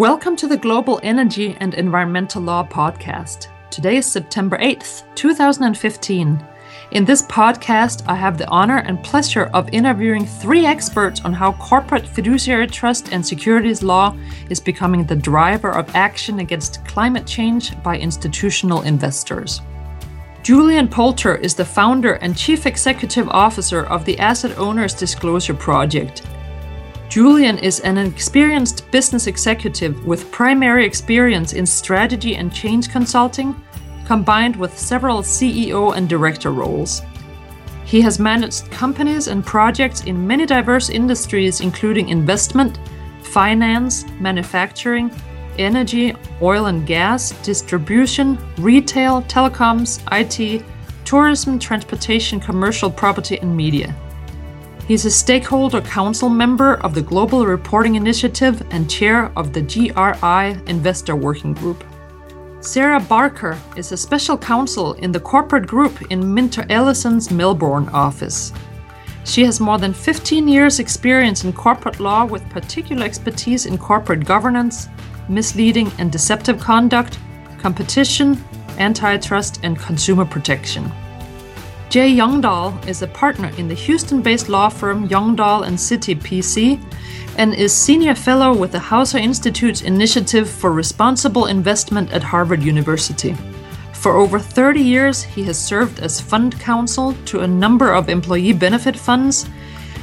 [0.00, 3.48] Welcome to the Global Energy and Environmental Law Podcast.
[3.70, 6.42] Today is September 8th, 2015.
[6.92, 11.52] In this podcast, I have the honor and pleasure of interviewing three experts on how
[11.52, 14.16] corporate fiduciary trust and securities law
[14.48, 19.60] is becoming the driver of action against climate change by institutional investors.
[20.42, 26.22] Julian Poulter is the founder and chief executive officer of the Asset Owners Disclosure Project.
[27.10, 33.60] Julian is an experienced business executive with primary experience in strategy and change consulting,
[34.06, 37.02] combined with several CEO and director roles.
[37.84, 42.78] He has managed companies and projects in many diverse industries, including investment,
[43.24, 45.10] finance, manufacturing,
[45.58, 50.64] energy, oil and gas, distribution, retail, telecoms, IT,
[51.04, 53.96] tourism, transportation, commercial property, and media.
[54.90, 60.68] He's a stakeholder council member of the Global Reporting Initiative and chair of the GRI
[60.68, 61.84] Investor Working Group.
[62.58, 68.52] Sarah Barker is a special counsel in the corporate group in Minter Ellison's Melbourne office.
[69.22, 74.24] She has more than 15 years' experience in corporate law with particular expertise in corporate
[74.24, 74.88] governance,
[75.28, 77.16] misleading and deceptive conduct,
[77.60, 78.44] competition,
[78.78, 80.90] antitrust, and consumer protection.
[81.90, 86.80] Jay Youngdahl is a partner in the Houston based law firm Youngdahl and Citti PC
[87.36, 93.34] and is senior fellow with the Hauser Institute's Initiative for Responsible Investment at Harvard University.
[93.92, 98.52] For over 30 years, he has served as fund counsel to a number of employee
[98.52, 99.48] benefit funds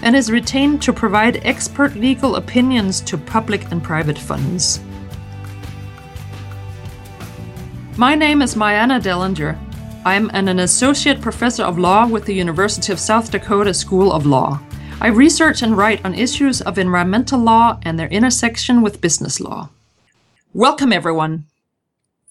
[0.02, 4.82] and is retained to provide expert legal opinions to public and private funds.
[7.96, 9.67] My name is Myanna Dellinger.
[10.08, 14.26] I'm an, an associate professor of law with the University of South Dakota School of
[14.26, 14.62] Law.
[15.02, 19.68] I research and write on issues of environmental law and their intersection with business law.
[20.54, 21.48] Welcome, everyone.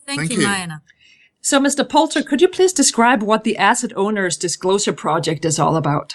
[0.07, 0.81] Thank, Thank you, you, Myanna.
[1.43, 1.87] So, Mr.
[1.87, 6.15] Poulter, could you please describe what the Asset Owners Disclosure Project is all about?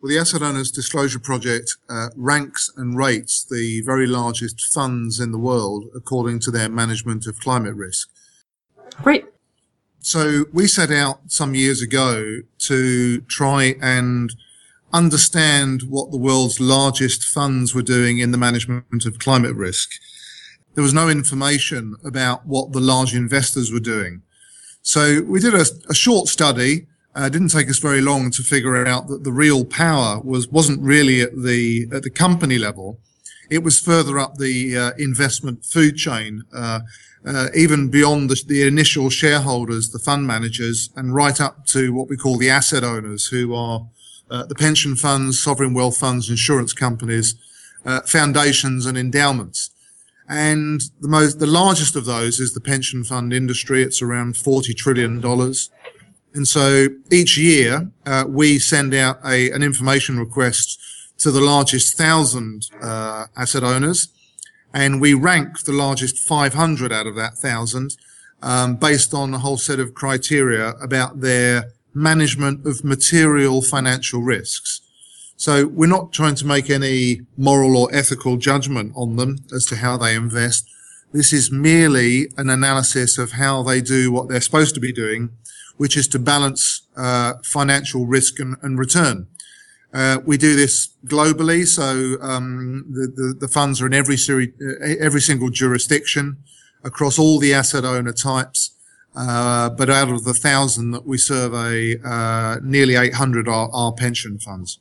[0.00, 5.32] Well, the Asset Owners Disclosure Project uh, ranks and rates the very largest funds in
[5.32, 8.08] the world according to their management of climate risk.
[9.02, 9.24] Great.
[10.02, 14.34] So we set out some years ago to try and
[14.92, 19.92] understand what the world's largest funds were doing in the management of climate risk.
[20.74, 24.22] There was no information about what the large investors were doing.
[24.82, 26.88] So we did a, a short study.
[27.14, 30.48] Uh, it didn't take us very long to figure out that the real power was
[30.48, 32.98] wasn't really at the at the company level.
[33.50, 36.42] It was further up the uh, investment food chain.
[36.52, 36.80] Uh,
[37.26, 42.08] uh, even beyond the, the, initial shareholders, the fund managers, and right up to what
[42.08, 43.86] we call the asset owners, who are
[44.30, 47.34] uh, the pension funds, sovereign wealth funds, insurance companies,
[47.84, 49.70] uh, foundations, and endowments.
[50.28, 53.82] And the most, the largest of those is the pension fund industry.
[53.82, 55.70] It's around forty trillion dollars.
[56.34, 60.80] And so each year uh, we send out a, an information request
[61.18, 64.08] to the largest thousand uh, asset owners
[64.74, 67.96] and we rank the largest 500 out of that thousand
[68.42, 74.80] um, based on a whole set of criteria about their management of material financial risks.
[75.36, 79.76] So we're not trying to make any moral or ethical judgment on them as to
[79.76, 80.68] how they invest.
[81.12, 85.30] This is merely an analysis of how they do what they're supposed to be doing,
[85.76, 89.26] which is to balance uh, financial risk and, and return.
[89.92, 94.54] Uh, we do this globally, so um, the, the, the funds are in every seri-
[94.60, 96.38] uh, every single jurisdiction
[96.82, 98.70] across all the asset owner types.
[99.14, 104.38] Uh, but out of the thousand that we survey, uh, nearly 800 are, are pension
[104.38, 104.78] funds.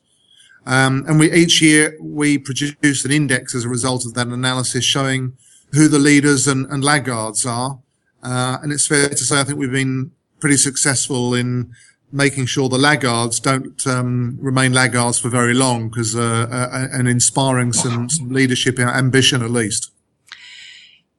[0.66, 4.86] Um, and we each year we produce an index as a result of that analysis
[4.86, 5.36] showing
[5.74, 7.80] who the leaders and, and laggards are.
[8.24, 11.74] Uh, and it's fair to say I think we've been pretty successful in
[12.12, 17.74] making sure the laggards don't um, remain laggards for very long because uh, and inspiring
[17.74, 19.92] some, some, leadership ambition at least.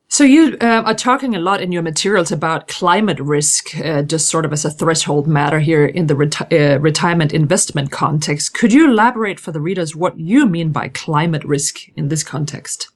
[0.09, 4.29] So you uh, are talking a lot in your materials about climate risk, uh, just
[4.29, 8.53] sort of as a threshold matter here in the reti- uh, retirement investment context.
[8.53, 12.91] Could you elaborate for the readers what you mean by climate risk in this context?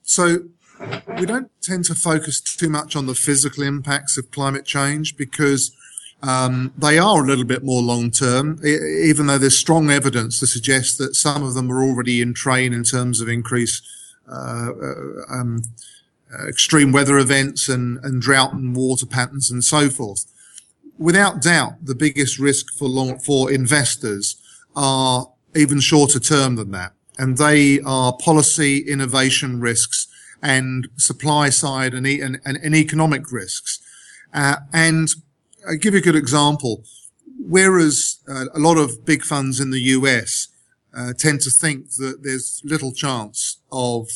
[0.00, 0.44] So
[1.18, 5.70] we don't tend to focus too much on the physical impacts of climate change because
[6.24, 10.46] um, they are a little bit more long term, even though there's strong evidence to
[10.46, 13.86] suggest that some of them are already in train in terms of increased
[14.26, 14.94] uh, uh,
[15.30, 15.62] um,
[16.48, 20.24] extreme weather events and, and drought and water patterns and so forth.
[20.96, 24.36] Without doubt, the biggest risk for long, for investors
[24.74, 26.92] are even shorter term than that.
[27.18, 30.08] And they are policy innovation risks
[30.42, 33.80] and supply side and, and, and economic risks.
[34.32, 35.10] Uh, and
[35.68, 36.84] I'll give you a good example.
[37.38, 40.48] Whereas uh, a lot of big funds in the US
[40.96, 44.08] uh, tend to think that there's little chance of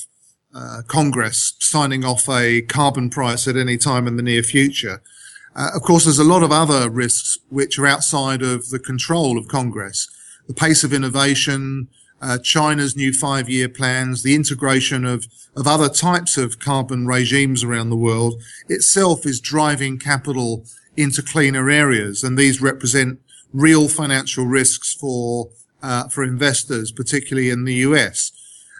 [0.54, 5.02] uh, Congress signing off a carbon price at any time in the near future.
[5.54, 9.36] Uh, of course, there's a lot of other risks which are outside of the control
[9.36, 10.08] of Congress.
[10.46, 11.88] The pace of innovation,
[12.22, 17.90] uh, China's new five-year plans, the integration of, of other types of carbon regimes around
[17.90, 20.64] the world itself is driving capital
[20.98, 22.24] into cleaner areas.
[22.24, 23.20] And these represent
[23.52, 25.50] real financial risks for,
[25.82, 28.32] uh, for investors, particularly in the US.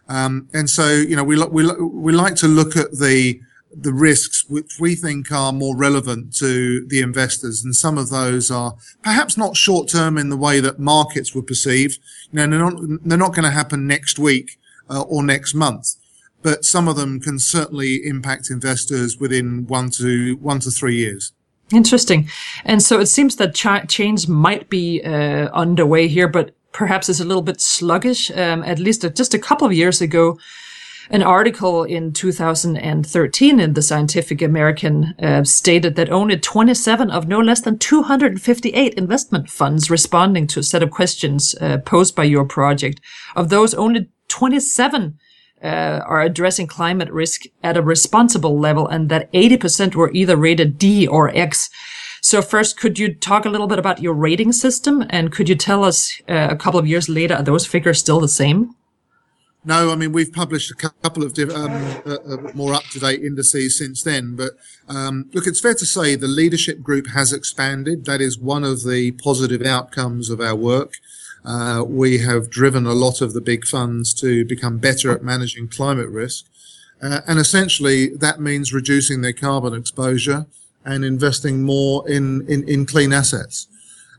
[0.09, 3.41] Um, and so, you know, we, we, we like to look at the,
[3.75, 7.62] the risks which we think are more relevant to the investors.
[7.62, 11.43] And some of those are perhaps not short term in the way that markets were
[11.43, 11.99] perceived.
[12.32, 14.59] You know, they're not, they're not going to happen next week
[14.91, 15.94] uh, or next month,
[16.43, 21.32] but some of them can certainly impact investors within one to one to three years.
[21.73, 22.29] Interesting.
[22.65, 27.20] And so it seems that ch- change might be uh, underway here, but perhaps is
[27.20, 28.31] a little bit sluggish.
[28.31, 30.38] Um, at least just a couple of years ago,
[31.11, 37.41] an article in 2013 in the Scientific American uh, stated that only 27 of no
[37.41, 42.44] less than 258 investment funds responding to a set of questions uh, posed by your
[42.44, 43.00] project,
[43.37, 45.19] of those only 27
[45.62, 50.78] uh, are addressing climate risk at a responsible level and that 80% were either rated
[50.78, 51.70] D or X.
[52.20, 55.55] So first, could you talk a little bit about your rating system and could you
[55.55, 58.75] tell us uh, a couple of years later, are those figures still the same?
[59.64, 61.72] No, I mean we've published a couple of um,
[62.06, 64.37] uh, uh, more up-to-date indices since then.
[64.37, 64.52] But
[64.88, 68.05] um, look, it's fair to say the leadership group has expanded.
[68.05, 70.94] That is one of the positive outcomes of our work.
[71.44, 75.69] Uh, we have driven a lot of the big funds to become better at managing
[75.69, 76.44] climate risk.
[77.00, 80.46] Uh, and essentially that means reducing their carbon exposure
[80.85, 83.69] and investing more in, in, in clean assets.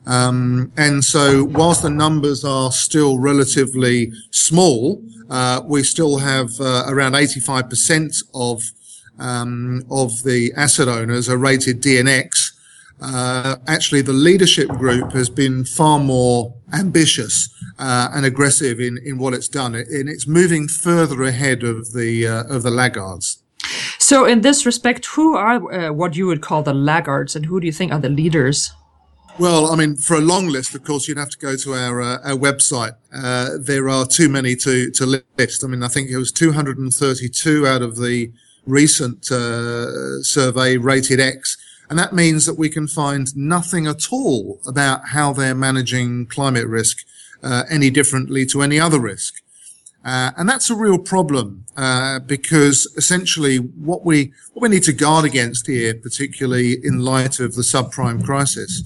[0.06, 6.86] Um, and so whilst the numbers are still relatively small, uh, we still have uh,
[6.88, 8.63] around 85% of
[9.19, 12.49] um, of the asset owners are rated DNX,
[13.01, 19.18] uh, actually the leadership group has been far more ambitious uh, and aggressive in, in
[19.18, 23.42] what it's done, and it's moving further ahead of the uh, of the laggards.
[23.98, 27.60] So, in this respect, who are uh, what you would call the laggards, and who
[27.60, 28.72] do you think are the leaders?
[29.38, 32.01] Well, I mean, for a long list, of course, you'd have to go to our
[32.01, 32.96] uh, our website.
[33.13, 35.63] Uh, there are too many to to list.
[35.63, 38.31] I mean, I think it was 232 out of the
[38.66, 39.25] recent
[40.25, 41.57] survey rated X
[41.89, 46.68] and that means that we can find nothing at all about how they're managing climate
[46.68, 47.06] risk
[47.41, 49.41] uh, any differently to any other risk.
[50.06, 54.94] Uh, and that's a real problem uh, because essentially what we what we need to
[54.94, 58.83] guard against here, particularly in light of the subprime crisis,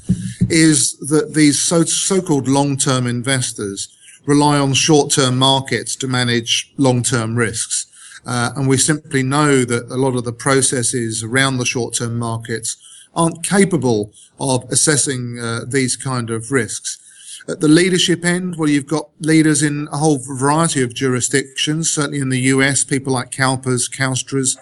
[0.49, 3.95] is that these so, so-called long-term investors
[4.25, 7.85] rely on short-term markets to manage long-term risks.
[8.25, 12.77] Uh, and we simply know that a lot of the processes around the short-term markets
[13.15, 16.99] aren't capable of assessing uh, these kind of risks.
[17.47, 21.91] At the leadership end, well, you've got leaders in a whole variety of jurisdictions.
[21.91, 24.57] Certainly in the US, people like CalPERS, CalSTRS,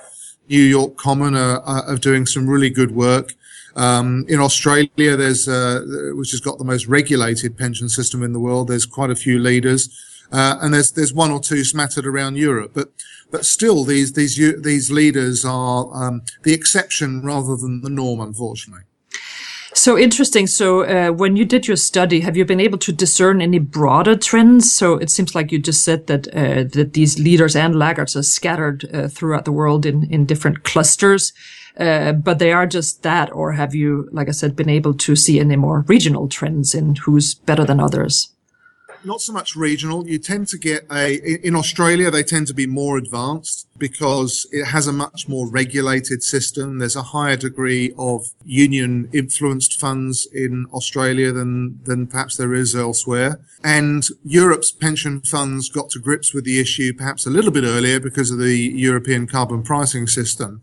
[0.50, 3.34] New York Common are, are doing some really good work.
[3.76, 8.40] Um, in Australia, there's uh, which has got the most regulated pension system in the
[8.40, 8.68] world.
[8.68, 9.90] There's quite a few leaders,
[10.32, 12.72] uh, and there's there's one or two smattered around Europe.
[12.74, 12.90] But
[13.32, 18.84] but still, these these these leaders are um, the exception rather than the norm, unfortunately.
[19.74, 20.48] So interesting.
[20.48, 24.18] So uh, when you did your study, have you been able to discern any broader
[24.18, 24.74] trends?
[24.74, 28.24] So it seems like you just said that uh, that these leaders and laggards are
[28.24, 31.34] scattered uh, throughout the world in in different clusters.
[31.80, 35.16] Uh, but they are just that, or have you, like I said, been able to
[35.16, 38.36] see any more regional trends in who's better than others?
[39.06, 40.08] Not so much regional.
[40.08, 41.16] You tend to get a,
[41.46, 46.24] in Australia, they tend to be more advanced because it has a much more regulated
[46.24, 46.80] system.
[46.80, 52.76] There's a higher degree of union influenced funds in Australia than, than perhaps there is
[52.76, 53.40] elsewhere.
[53.64, 58.00] And Europe's pension funds got to grips with the issue perhaps a little bit earlier
[58.00, 60.62] because of the European carbon pricing system.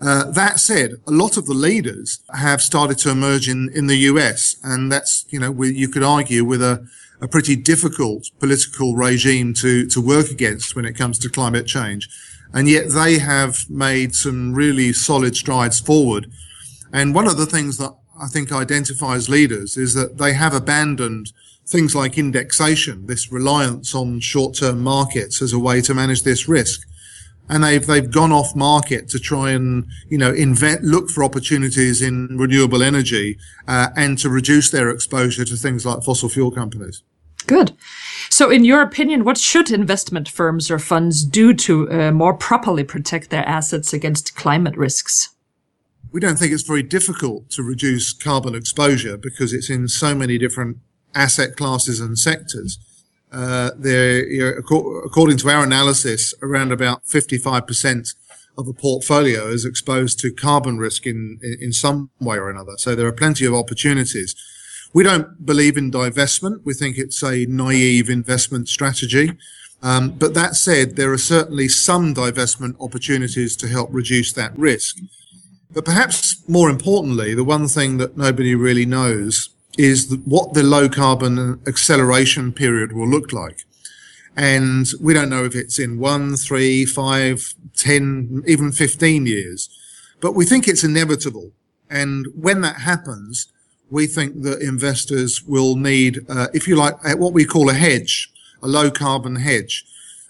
[0.00, 3.96] Uh, that said, a lot of the leaders have started to emerge in, in the
[4.10, 6.86] US, and that's, you know, we, you could argue with a,
[7.24, 12.06] a pretty difficult political regime to, to work against when it comes to climate change.
[12.52, 16.30] And yet they have made some really solid strides forward.
[16.92, 21.32] And one of the things that I think identifies leaders is that they have abandoned
[21.66, 26.86] things like indexation, this reliance on short-term markets as a way to manage this risk.
[27.48, 32.00] and they've they've gone off market to try and you know invent look for opportunities
[32.00, 33.38] in renewable energy
[33.68, 37.02] uh, and to reduce their exposure to things like fossil fuel companies.
[37.46, 37.76] Good.
[38.30, 42.84] So, in your opinion, what should investment firms or funds do to uh, more properly
[42.84, 45.30] protect their assets against climate risks?
[46.10, 50.38] We don't think it's very difficult to reduce carbon exposure because it's in so many
[50.38, 50.78] different
[51.14, 52.78] asset classes and sectors.
[53.32, 58.14] Uh, there, according to our analysis, around about 55%
[58.56, 62.74] of a portfolio is exposed to carbon risk in, in some way or another.
[62.78, 64.36] So there are plenty of opportunities.
[64.94, 66.60] We don't believe in divestment.
[66.64, 69.32] We think it's a naive investment strategy.
[69.82, 74.96] Um, but that said, there are certainly some divestment opportunities to help reduce that risk.
[75.72, 80.88] But perhaps more importantly, the one thing that nobody really knows is what the low
[80.88, 83.64] carbon acceleration period will look like.
[84.36, 89.68] And we don't know if it's in one, three, five, ten, even 15 years,
[90.20, 91.50] but we think it's inevitable.
[91.90, 93.52] And when that happens,
[93.90, 98.30] we think that investors will need, uh, if you like, what we call a hedge,
[98.62, 99.84] a low carbon hedge.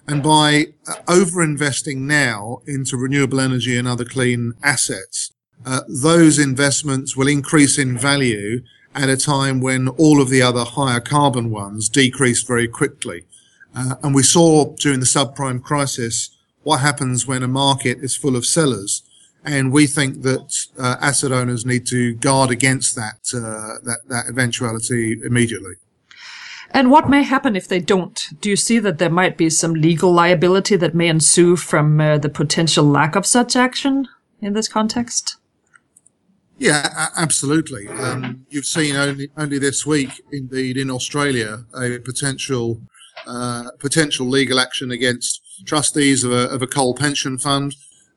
[0.06, 5.32] And by uh, over investing now into renewable energy and other clean assets,
[5.64, 8.62] uh, those investments will increase in value
[8.94, 13.24] at a time when all of the other higher carbon ones decrease very quickly.
[13.74, 18.36] Uh, and we saw during the subprime crisis what happens when a market is full
[18.36, 19.02] of sellers
[19.44, 24.24] and we think that uh, asset owners need to guard against that, uh, that, that
[24.28, 25.74] eventuality immediately.
[26.70, 28.20] And what may happen if they don't?
[28.40, 32.18] Do you see that there might be some legal liability that may ensue from uh,
[32.18, 34.08] the potential lack of such action
[34.40, 35.36] in this context?
[36.58, 37.88] Yeah, absolutely.
[37.88, 42.80] Um, you've seen only only this week, indeed, in Australia, a potential
[43.26, 47.74] uh, potential legal action against trustees of a, of a coal pension fund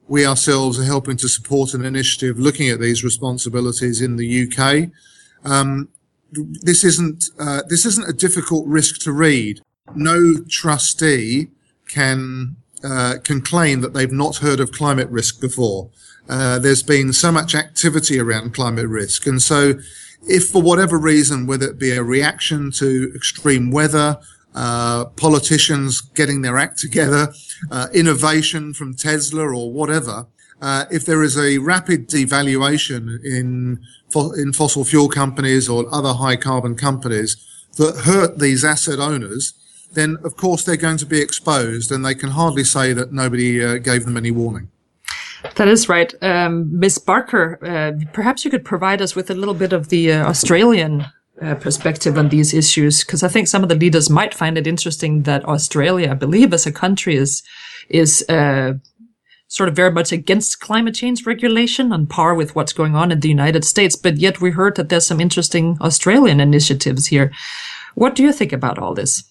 [0.08, 4.90] we ourselves are helping to support an initiative looking at these responsibilities in the UK.
[5.44, 5.90] Um,
[6.32, 9.62] this isn't uh, this isn't a difficult risk to read.
[9.96, 11.48] No trustee
[11.88, 15.90] can uh, can claim that they've not heard of climate risk before.
[16.30, 19.76] Uh, there's been so much activity around climate risk, and so
[20.24, 24.18] if for whatever reason, whether it be a reaction to extreme weather,
[24.56, 27.34] uh, politicians getting their act together,
[27.72, 30.28] uh, innovation from Tesla or whatever,
[30.62, 33.80] uh, if there is a rapid devaluation in
[34.38, 37.36] in fossil fuel companies or other high carbon companies
[37.76, 39.54] that hurt these asset owners,
[39.94, 43.64] then of course they're going to be exposed, and they can hardly say that nobody
[43.64, 44.70] uh, gave them any warning.
[45.56, 46.98] That is right, um, Ms.
[46.98, 47.60] Barker.
[47.62, 51.06] Uh, perhaps you could provide us with a little bit of the uh, Australian
[51.42, 54.68] uh, perspective on these issues because I think some of the leaders might find it
[54.68, 57.44] interesting that Australia, I believe, as a country, is
[57.90, 58.74] is uh,
[59.48, 63.20] sort of very much against climate change regulation on par with what's going on in
[63.22, 63.96] the United States.
[63.96, 67.32] But yet we heard that there's some interesting Australian initiatives here.
[67.96, 69.24] What do you think about all this?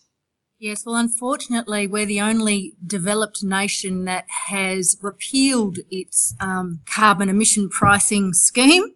[0.58, 7.68] Yes, well, unfortunately, we're the only developed nation that has repealed its um, carbon emission
[7.68, 8.94] pricing scheme.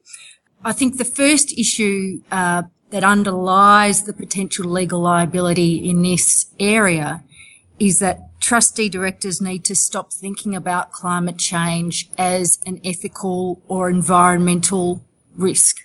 [0.64, 7.22] I think the first issue uh, that underlies the potential legal liability in this area
[7.78, 13.88] is that trustee directors need to stop thinking about climate change as an ethical or
[13.88, 15.04] environmental
[15.36, 15.76] risk.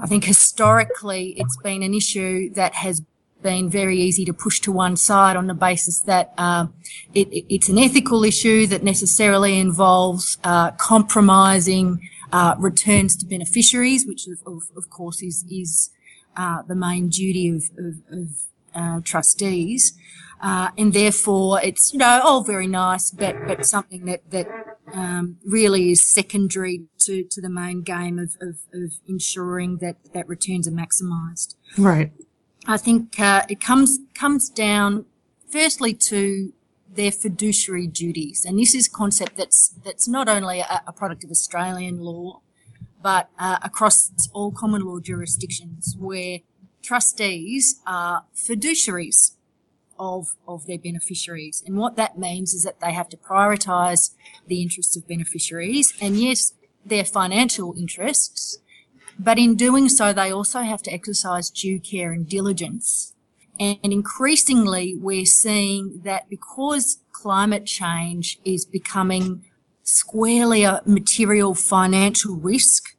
[0.00, 3.02] I think historically it's been an issue that has
[3.42, 6.66] been very easy to push to one side on the basis that uh,
[7.14, 14.26] it, it's an ethical issue that necessarily involves uh, compromising uh, returns to beneficiaries, which
[14.26, 15.90] of, of, of course is is
[16.36, 18.28] uh, the main duty of, of, of
[18.74, 19.96] uh, trustees,
[20.40, 24.48] uh, and therefore it's you know all very nice, but but something that that
[24.92, 30.28] um, really is secondary to, to the main game of, of, of ensuring that that
[30.28, 31.54] returns are maximised.
[31.76, 32.12] Right.
[32.66, 35.06] I think uh, it comes comes down
[35.50, 36.52] firstly to
[36.96, 38.44] their fiduciary duties.
[38.44, 42.40] And this is a concept that's, that's not only a, a product of Australian law,
[43.02, 46.40] but uh, across all common law jurisdictions where
[46.82, 49.36] trustees are fiduciaries
[49.98, 51.62] of, of their beneficiaries.
[51.66, 54.14] And what that means is that they have to prioritise
[54.46, 56.52] the interests of beneficiaries and yes,
[56.84, 58.58] their financial interests,
[59.18, 63.14] but in doing so, they also have to exercise due care and diligence
[63.58, 69.44] and increasingly, we're seeing that because climate change is becoming
[69.82, 72.96] squarely a material financial risk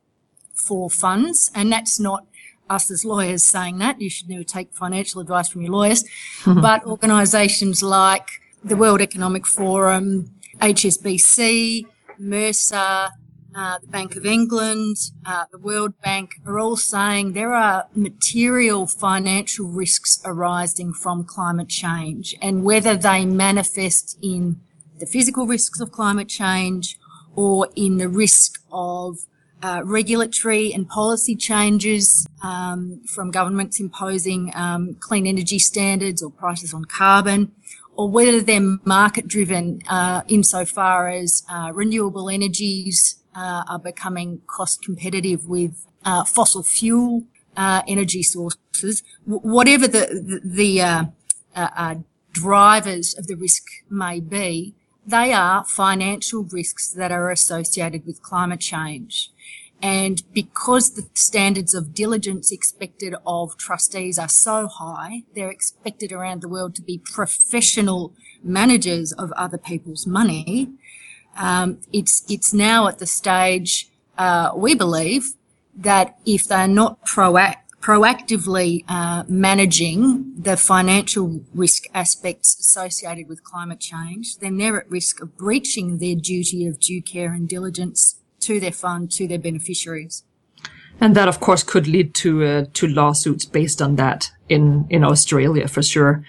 [0.53, 2.25] for funds, and that's not
[2.69, 4.01] us as lawyers saying that.
[4.01, 6.03] You should never take financial advice from your lawyers.
[6.43, 6.61] Mm-hmm.
[6.61, 8.27] but organisations like
[8.63, 11.85] the World Economic Forum, HSBC,
[12.17, 13.09] Mercer,
[13.57, 18.85] uh, the Bank of England, uh, the World Bank are all saying there are material
[18.85, 24.61] financial risks arising from climate change and whether they manifest in
[24.99, 26.99] the physical risks of climate change
[27.35, 29.25] or in the risk of
[29.63, 36.75] uh, regulatory and policy changes um, from governments imposing um, clean energy standards or prices
[36.75, 37.51] on carbon,
[37.95, 44.81] or whether they're market driven uh, insofar as uh, renewable energies uh, are becoming cost
[44.81, 47.23] competitive with uh, fossil fuel
[47.55, 49.03] uh, energy sources.
[49.25, 51.03] W- whatever the the, the uh,
[51.55, 51.95] uh, uh,
[52.31, 54.75] drivers of the risk may be,
[55.05, 59.31] they are financial risks that are associated with climate change.
[59.79, 66.41] And because the standards of diligence expected of trustees are so high, they're expected around
[66.41, 68.13] the world to be professional
[68.43, 70.71] managers of other people's money.
[71.37, 75.33] Um, it's it's now at the stage uh, we believe
[75.75, 83.79] that if they're not proact- proactively uh, managing the financial risk aspects associated with climate
[83.79, 88.59] change, then they're at risk of breaching their duty of due care and diligence to
[88.59, 90.23] their fund, to their beneficiaries.
[90.99, 95.03] And that, of course, could lead to uh, to lawsuits based on that in in
[95.03, 96.23] Australia for sure.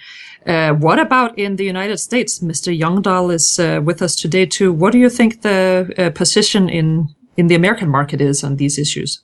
[0.48, 2.38] Uh, what about in the United States?
[2.38, 2.76] Mr.
[2.76, 4.72] Youngdahl is uh, with us today too.
[4.72, 8.78] What do you think the uh, position in in the American market is on these
[8.78, 9.20] issues?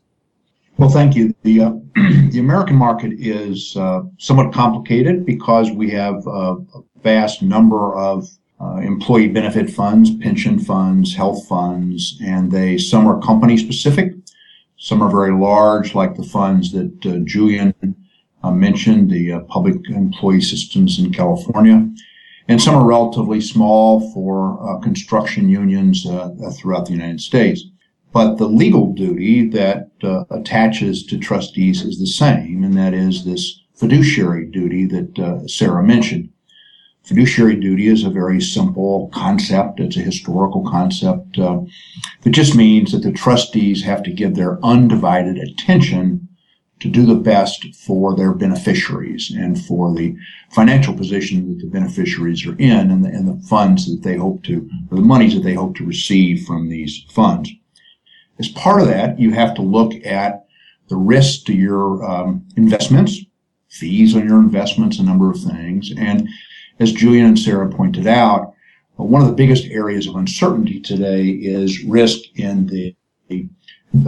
[0.77, 1.35] Well, thank you.
[1.43, 1.73] The uh,
[2.31, 6.57] the American market is uh, somewhat complicated because we have a
[7.03, 8.29] vast number of
[8.61, 14.13] uh, employee benefit funds, pension funds, health funds, and they some are company specific,
[14.77, 17.73] some are very large, like the funds that Julian
[18.51, 21.89] mentioned, the uh, public employee systems in California.
[22.49, 26.07] And some are relatively small for uh, construction unions
[26.59, 27.65] throughout the United States.
[28.13, 29.91] But the legal duty that
[30.31, 36.29] attaches to trustees is the same, and that is this fiduciary duty that Sarah mentioned.
[37.05, 39.79] Fiduciary duty is a very simple concept.
[39.79, 41.61] It's a historical concept uh,
[42.23, 46.27] that just means that the trustees have to give their undivided attention
[46.81, 50.17] to do the best for their beneficiaries and for the
[50.51, 54.43] financial position that the beneficiaries are in and the, and the funds that they hope
[54.45, 57.51] to, or the monies that they hope to receive from these funds.
[58.39, 60.47] As part of that, you have to look at
[60.89, 63.21] the risk to your um, investments,
[63.71, 65.93] fees on your investments, a number of things.
[65.97, 66.29] And
[66.81, 68.53] as Julian and Sarah pointed out,
[68.97, 72.95] one of the biggest areas of uncertainty today is risk in the,
[73.29, 73.49] the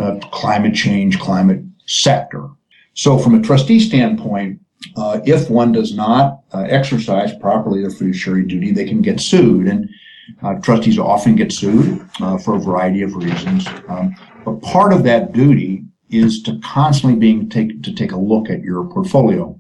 [0.01, 2.49] uh, climate change, climate sector.
[2.95, 4.61] So from a trustee standpoint,
[4.97, 9.67] uh, if one does not uh, exercise properly their fiduciary duty, they can get sued.
[9.69, 9.89] And
[10.43, 13.67] uh, trustees often get sued uh, for a variety of reasons.
[13.89, 18.49] Um, but part of that duty is to constantly being take to take a look
[18.49, 19.59] at your portfolio.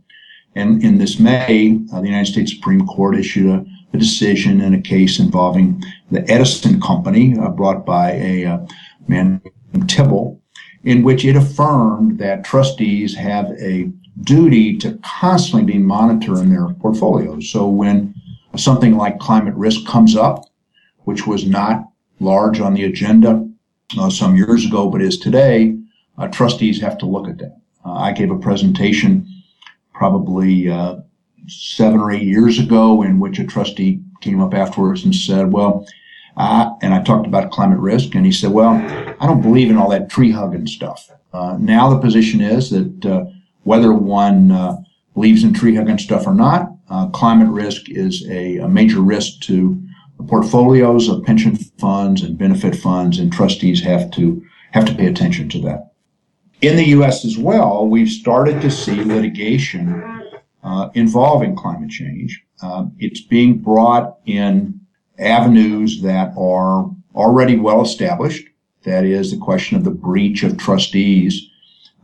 [0.54, 4.72] And in this May, uh, the United States Supreme Court issued a, a, decision in
[4.72, 8.66] a case involving the Edison Company, uh, brought by a
[9.06, 10.40] man named Tibble,
[10.86, 13.90] in which it affirmed that trustees have a
[14.22, 17.50] duty to constantly be monitoring their portfolios.
[17.50, 18.14] So when
[18.56, 20.44] something like climate risk comes up,
[21.00, 21.88] which was not
[22.20, 23.46] large on the agenda
[23.98, 25.76] uh, some years ago, but is today,
[26.18, 27.56] uh, trustees have to look at that.
[27.84, 29.26] Uh, I gave a presentation
[29.92, 30.98] probably uh,
[31.48, 35.84] seven or eight years ago in which a trustee came up afterwards and said, well,
[36.36, 38.74] uh, and I talked about climate risk, and he said, "Well,
[39.20, 43.06] I don't believe in all that tree hugging stuff." Uh, now the position is that
[43.06, 43.24] uh,
[43.62, 44.76] whether one uh,
[45.14, 49.40] believes in tree hugging stuff or not, uh, climate risk is a, a, major risk
[49.40, 49.82] to
[50.18, 55.06] the portfolios of pension funds and benefit funds, and trustees have to have to pay
[55.06, 55.92] attention to that.
[56.60, 57.24] In the U.S.
[57.24, 60.22] as well, we've started to see litigation
[60.62, 62.42] uh, involving climate change.
[62.98, 64.85] it's being brought in
[65.18, 68.46] avenues that are already well established.
[68.84, 71.48] That is the question of the breach of trustees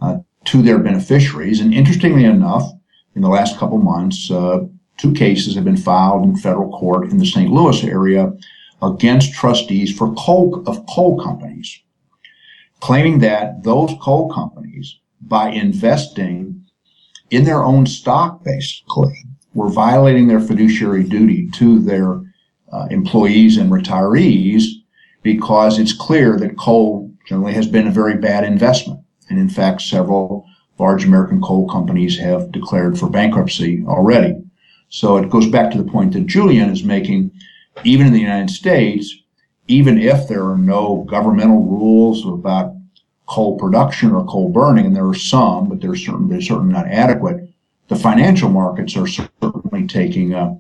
[0.00, 1.60] uh, to their beneficiaries.
[1.60, 2.70] And interestingly enough,
[3.14, 4.60] in the last couple months, uh,
[4.96, 7.50] two cases have been filed in federal court in the St.
[7.50, 8.32] Louis area
[8.80, 11.80] against trustees for coal of coal companies,
[12.80, 16.64] claiming that those coal companies, by investing
[17.30, 22.22] in their own stock, basically, were violating their fiduciary duty to their
[22.72, 24.64] uh, employees and retirees
[25.22, 29.00] because it's clear that coal generally has been a very bad investment.
[29.28, 30.46] And in fact, several
[30.78, 34.42] large American coal companies have declared for bankruptcy already.
[34.88, 37.30] So it goes back to the point that Julian is making.
[37.84, 39.14] Even in the United States,
[39.66, 42.74] even if there are no governmental rules about
[43.26, 46.86] coal production or coal burning, and there are some, but they're certainly, they're certainly not
[46.86, 47.48] adequate,
[47.88, 50.54] the financial markets are certainly taking a,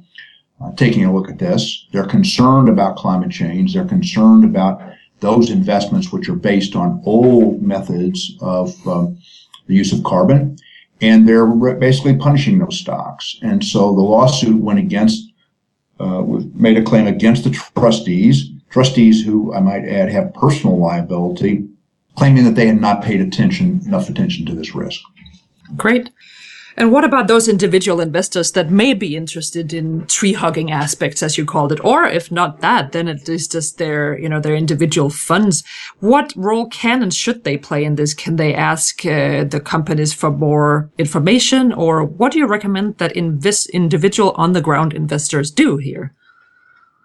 [0.76, 1.86] taking a look at this.
[1.92, 3.74] They're concerned about climate change.
[3.74, 4.82] They're concerned about
[5.20, 9.18] those investments which are based on old methods of um,
[9.66, 10.56] the use of carbon,
[11.00, 13.38] and they're basically punishing those stocks.
[13.42, 15.32] And so the lawsuit went against,
[16.00, 16.22] uh,
[16.54, 21.68] made a claim against the trustees, trustees who I might add have personal liability,
[22.16, 25.00] claiming that they had not paid attention enough attention to this risk.
[25.76, 26.10] Great.
[26.76, 31.36] And what about those individual investors that may be interested in tree hugging aspects, as
[31.36, 31.84] you called it?
[31.84, 35.62] Or if not that, then it is just their, you know, their individual funds.
[36.00, 38.14] What role can and should they play in this?
[38.14, 41.72] Can they ask uh, the companies for more information?
[41.72, 46.14] Or what do you recommend that individual on the ground investors do here?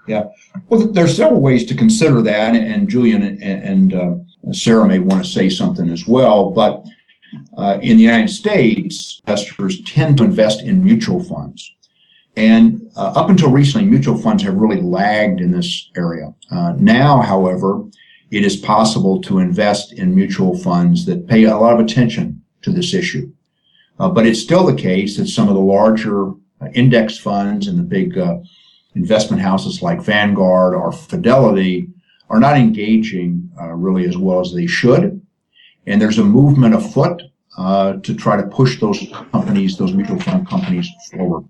[0.07, 0.27] Yeah.
[0.69, 2.55] Well, there's several ways to consider that.
[2.55, 6.51] And Julian and, and uh, Sarah may want to say something as well.
[6.51, 6.85] But
[7.57, 11.73] uh, in the United States, investors tend to invest in mutual funds.
[12.37, 16.33] And uh, up until recently, mutual funds have really lagged in this area.
[16.51, 17.83] Uh, now, however,
[18.29, 22.71] it is possible to invest in mutual funds that pay a lot of attention to
[22.71, 23.31] this issue.
[23.99, 26.29] Uh, but it's still the case that some of the larger
[26.61, 28.37] uh, index funds and the big uh,
[28.93, 31.87] investment houses like Vanguard or Fidelity
[32.29, 35.16] are not engaging really as well as they should.
[35.87, 37.23] And there's a movement afoot
[37.57, 38.99] uh, to try to push those
[39.31, 41.45] companies, those mutual fund companies forward.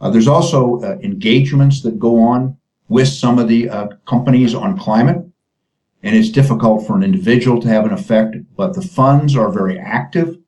[0.00, 2.56] Uh, there's also uh, engagements that go on
[2.88, 5.24] with some of the uh, companies on climate.
[6.02, 9.78] And it's difficult for an individual to have an effect, but the funds are very
[9.78, 10.38] active.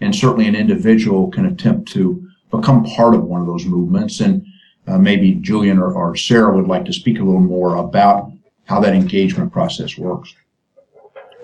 [0.00, 4.20] And certainly an individual can attempt to become part of one of those movements.
[4.20, 4.44] And
[4.86, 8.30] uh, maybe Julian or, or Sarah would like to speak a little more about
[8.64, 10.34] how that engagement process works.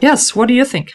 [0.02, 0.34] Yes.
[0.34, 0.94] What do you think?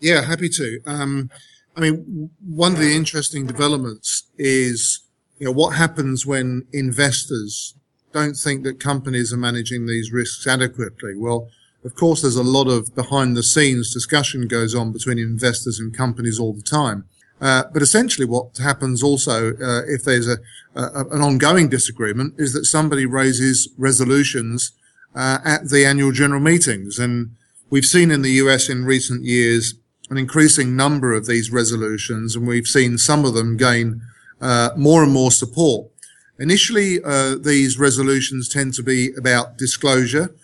[0.00, 0.78] Yeah, happy to.
[0.86, 1.28] Um,
[1.76, 5.00] I mean, one of the interesting developments is,
[5.38, 7.74] you know, what happens when investors
[8.12, 11.16] don't think that companies are managing these risks adequately.
[11.16, 11.48] Well,
[11.84, 15.96] of course, there's a lot of behind the scenes discussion goes on between investors and
[15.96, 17.06] companies all the time.
[17.40, 20.36] Uh, but essentially what happens also, uh, if there's a,
[20.76, 24.72] a, an ongoing disagreement is that somebody raises resolutions,
[25.14, 27.00] uh, at the annual general meetings.
[27.00, 27.34] And
[27.72, 29.76] We've seen in the US in recent years
[30.10, 34.02] an increasing number of these resolutions, and we've seen some of them gain
[34.42, 35.90] uh, more and more support.
[36.38, 40.34] Initially, uh, these resolutions tend to be about disclosure,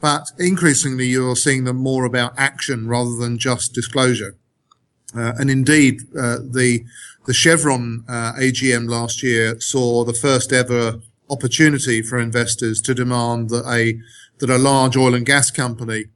[0.00, 4.34] but increasingly you're seeing them more about action rather than just disclosure.
[5.16, 6.84] Uh, and indeed, uh, the
[7.26, 10.98] the Chevron uh, AGM last year saw the first ever
[11.30, 14.00] opportunity for investors to demand that a
[14.38, 16.06] that a large oil and gas company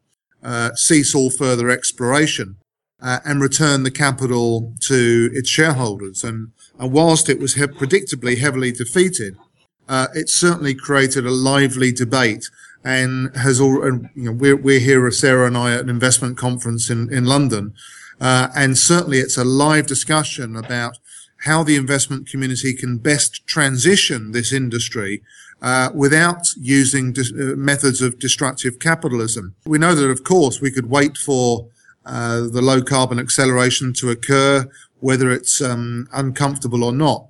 [0.46, 2.56] uh, cease all further exploration
[3.02, 6.22] uh, and return the capital to its shareholders.
[6.22, 9.36] And, and whilst it was he- predictably heavily defeated,
[9.88, 12.48] uh, it certainly created a lively debate
[12.84, 13.74] and has all,
[14.14, 17.74] you know, we're, we're here, Sarah and I, at an investment conference in, in London.
[18.20, 20.98] Uh, and certainly it's a live discussion about
[21.38, 25.22] how the investment community can best transition this industry
[25.66, 29.52] uh, without using uh, methods of destructive capitalism.
[29.64, 31.66] We know that, of course, we could wait for
[32.04, 37.26] uh, the low carbon acceleration to occur, whether it's um, uncomfortable or not.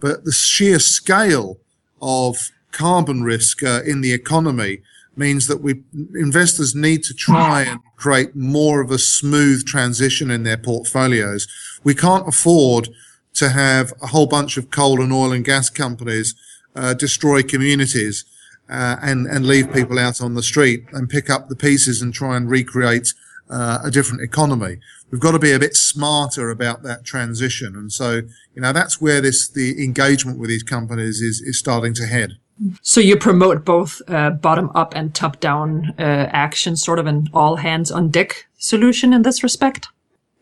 [0.00, 1.60] But the sheer scale
[2.02, 4.82] of carbon risk uh, in the economy
[5.14, 5.84] means that we
[6.16, 11.46] investors need to try and create more of a smooth transition in their portfolios.
[11.84, 12.88] We can't afford
[13.34, 16.34] to have a whole bunch of coal and oil and gas companies
[16.76, 18.24] uh, destroy communities
[18.68, 22.12] uh, and and leave people out on the street and pick up the pieces and
[22.12, 23.12] try and recreate
[23.48, 24.78] uh, a different economy.
[25.10, 28.22] We've got to be a bit smarter about that transition, and so
[28.54, 32.38] you know that's where this the engagement with these companies is is starting to head.
[32.80, 37.28] So you promote both uh, bottom up and top down uh, action, sort of an
[37.34, 39.88] all hands on deck solution in this respect.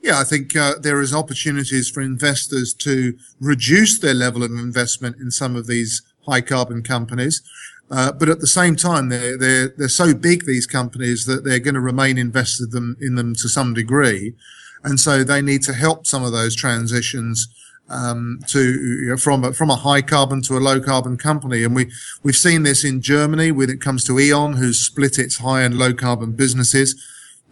[0.01, 5.17] Yeah, I think uh, there is opportunities for investors to reduce their level of investment
[5.17, 7.43] in some of these high carbon companies.
[7.91, 11.59] Uh, but at the same time, they're, they're, they're so big, these companies, that they're
[11.59, 14.35] going to remain invested them, in them to some degree.
[14.83, 17.49] And so they need to help some of those transitions
[17.89, 21.65] um, to you know, from a, from a high carbon to a low carbon company,
[21.65, 21.91] and we
[22.23, 25.79] we've seen this in Germany when it comes to E.ON, who's split its high and
[25.79, 27.01] low carbon businesses,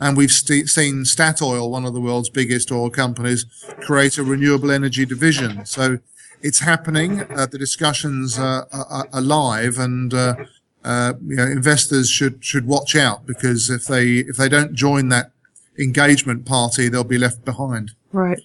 [0.01, 3.45] and we've st- seen Statoil, one of the world's biggest oil companies,
[3.81, 5.67] create a renewable energy division.
[5.67, 5.99] So
[6.43, 7.23] it's happening.
[7.31, 10.35] Uh, the discussions uh, are, are, live, and uh,
[10.85, 15.09] uh, you know, investors should should watch out because if they if they don't join
[15.09, 15.33] that
[15.79, 17.93] engagement party, they'll be left behind.
[18.13, 18.41] Right.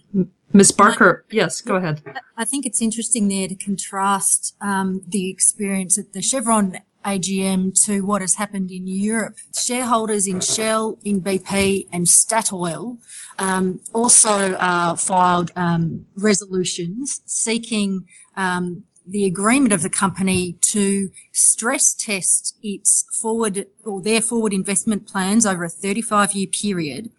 [0.53, 0.71] Ms.
[0.71, 2.01] Barker, yes, go ahead.
[2.37, 8.01] I think it's interesting there to contrast um, the experience at the Chevron AGM to
[8.05, 9.35] what has happened in Europe.
[9.57, 12.97] Shareholders in Shell, in BP, and Statoil
[13.39, 21.93] um, also uh, filed um, resolutions seeking um, the agreement of the company to stress
[21.93, 27.09] test its forward or their forward investment plans over a 35 year period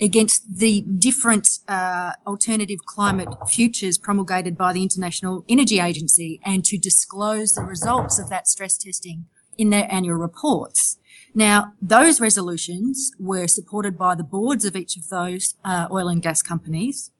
[0.00, 6.76] against the different uh, alternative climate futures promulgated by the International Energy Agency and to
[6.76, 9.26] disclose the results of that stress testing
[9.58, 10.98] in their annual reports.
[11.34, 16.22] Now, those resolutions were supported by the boards of each of those uh, oil and
[16.22, 17.10] gas companies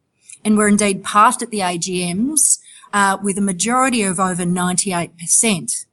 [0.45, 2.59] and were indeed passed at the AGMs
[2.93, 5.87] uh, with a majority of over 98%.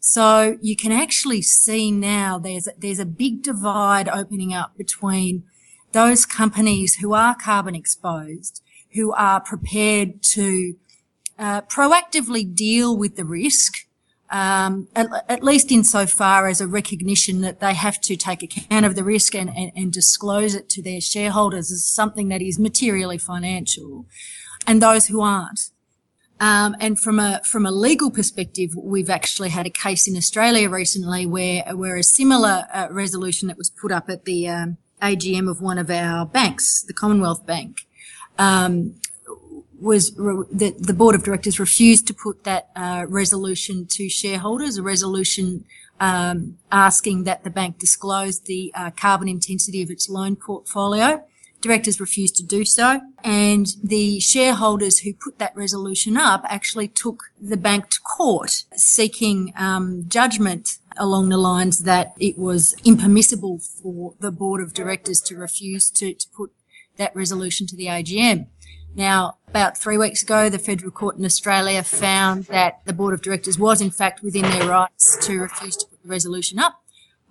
[0.00, 5.44] So you can actually see now there's a, there's a big divide opening up between
[5.92, 8.62] those companies who are carbon exposed,
[8.92, 10.76] who are prepared to
[11.38, 13.86] uh, proactively deal with the risk,
[14.30, 18.94] um, at, at, least insofar as a recognition that they have to take account of
[18.94, 23.18] the risk and, and, and disclose it to their shareholders as something that is materially
[23.18, 24.06] financial,
[24.66, 25.70] and those who aren't.
[26.38, 30.70] Um, and from a from a legal perspective, we've actually had a case in Australia
[30.70, 35.50] recently where where a similar uh, resolution that was put up at the um, AGM
[35.50, 37.86] of one of our banks, the Commonwealth Bank,
[38.38, 38.94] um,
[39.80, 44.76] was re- the, the board of directors refused to put that uh, resolution to shareholders,
[44.76, 45.64] a resolution
[46.00, 51.24] um, asking that the bank disclose the uh, carbon intensity of its loan portfolio.
[51.60, 57.24] Directors refused to do so, and the shareholders who put that resolution up actually took
[57.38, 64.14] the bank to court, seeking um, judgment along the lines that it was impermissible for
[64.20, 66.50] the board of directors to refuse to, to put
[66.96, 68.46] that resolution to the AGM.
[68.94, 73.22] Now, about three weeks ago, the federal court in Australia found that the board of
[73.22, 76.82] directors was in fact within their rights to refuse to put the resolution up,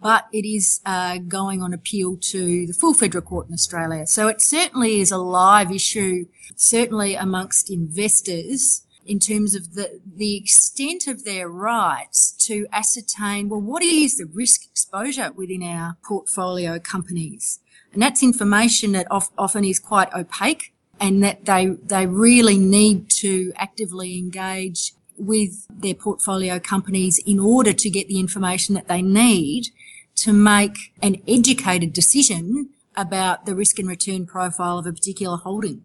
[0.01, 4.07] but it is uh, going on appeal to the full federal court in Australia.
[4.07, 10.37] So it certainly is a live issue, certainly amongst investors in terms of the, the
[10.37, 16.79] extent of their rights to ascertain, well, what is the risk exposure within our portfolio
[16.79, 17.59] companies?
[17.91, 23.53] And that's information that often is quite opaque and that they, they really need to
[23.55, 29.69] actively engage with their portfolio companies in order to get the information that they need
[30.15, 35.83] to make an educated decision about the risk and return profile of a particular holding.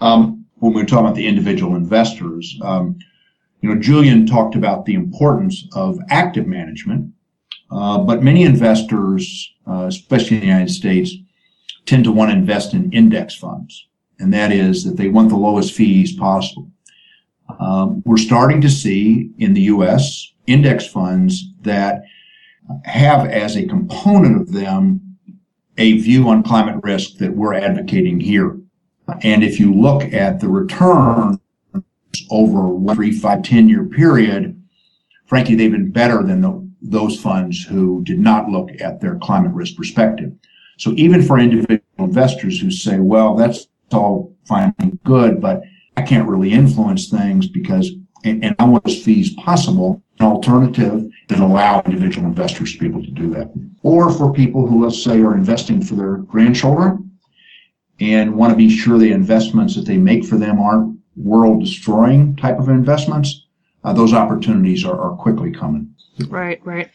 [0.00, 2.98] Um, when we are talking about the individual investors, um,
[3.60, 7.12] you know, Julian talked about the importance of active management,
[7.70, 11.14] uh, but many investors, uh, especially in the United States,
[11.86, 13.86] tend to want to invest in index funds,
[14.20, 16.70] and that is that they want the lowest fees possible.
[17.58, 20.32] Um, we're starting to see in the U.S.
[20.46, 22.02] index funds that
[22.84, 25.00] have as a component of them
[25.78, 28.58] a view on climate risk that we're advocating here.
[29.22, 31.40] And if you look at the return
[32.30, 34.62] over one, three, five, 10 year period,
[35.26, 39.52] frankly, they've been better than the, those funds who did not look at their climate
[39.52, 40.32] risk perspective.
[40.78, 45.62] So even for individual investors who say, well, that's all fine and good, but
[45.96, 47.90] I can't really influence things because,
[48.24, 52.86] and, and I want as fees possible, an alternative that allow individual investors to be
[52.86, 53.50] able to do that.
[53.82, 57.10] Or for people who, let's say, are investing for their grandchildren,
[58.00, 62.34] and want to be sure the investments that they make for them aren't world destroying
[62.36, 63.46] type of investments,
[63.84, 65.94] uh, those opportunities are, are quickly coming.
[66.28, 66.90] Right, right.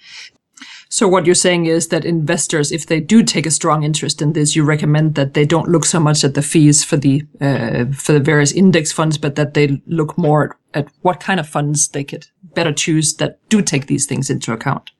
[0.95, 4.31] So what you're saying is that investors, if they do take a strong interest in
[4.31, 7.91] this, you recommend that they don't look so much at the fees for the uh,
[7.91, 11.89] for the various index funds, but that they look more at what kind of funds
[11.89, 14.91] they could better choose that do take these things into account.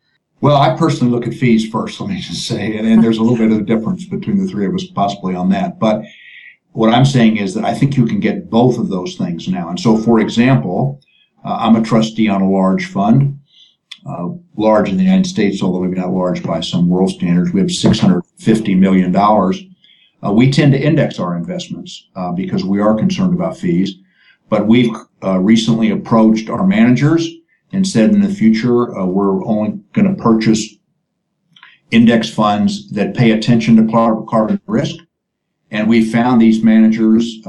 [0.42, 3.24] Well, I personally look at fees first, let me just say, and, and there's a
[3.24, 5.80] little bit of a difference between the three of us possibly on that.
[5.80, 6.02] But
[6.74, 9.70] what I'm saying is that I think you can get both of those things now.
[9.70, 11.00] And so, for example,
[11.46, 13.40] uh, I'm a trustee on a large fund,
[14.06, 17.52] uh, large in the United States, although maybe not large by some world standards.
[17.52, 19.16] We have $650 million.
[19.16, 23.96] Uh, we tend to index our investments uh, because we are concerned about fees.
[24.48, 27.28] But we've uh, recently approached our managers
[27.72, 30.76] and said in the future uh, we're only going to purchase
[31.90, 34.98] index funds that pay attention to carbon risk.
[35.72, 37.40] And we found these managers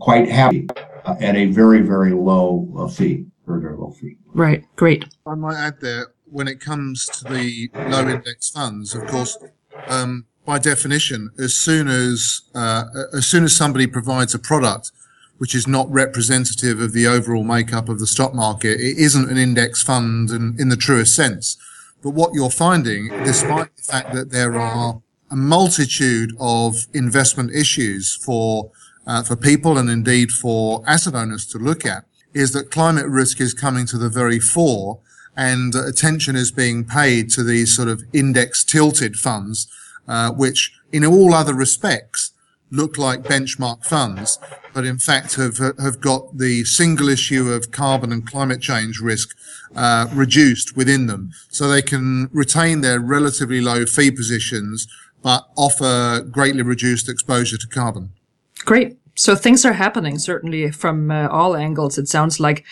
[0.00, 0.68] quite happy
[1.04, 3.26] at a very, very low fee.
[3.46, 4.16] Very, very low fee.
[4.34, 4.64] Right.
[4.76, 5.04] Great.
[5.26, 9.38] I might add there, when it comes to the low index funds, of course,
[9.86, 14.92] um, by definition, as soon as uh, as soon as somebody provides a product
[15.38, 19.36] which is not representative of the overall makeup of the stock market, it isn't an
[19.36, 21.58] index fund in, in the truest sense.
[22.02, 28.14] But what you're finding, despite the fact that there are a multitude of investment issues
[28.14, 28.70] for
[29.06, 32.04] uh, for people and indeed for asset owners to look at,
[32.36, 34.98] is that climate risk is coming to the very fore
[35.36, 39.66] and attention is being paid to these sort of index tilted funds,
[40.06, 42.32] uh, which in all other respects
[42.70, 44.38] look like benchmark funds,
[44.74, 49.36] but in fact have have got the single issue of carbon and climate change risk
[49.74, 54.86] uh, reduced within them, so they can retain their relatively low fee positions,
[55.22, 58.10] but offer greatly reduced exposure to carbon.
[58.64, 58.98] Great.
[59.18, 61.96] So things are happening certainly from uh, all angles.
[61.96, 62.64] It sounds like,